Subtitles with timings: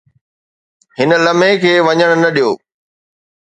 [0.97, 2.51] هن لمحي کي وڃڻ نه ڏيو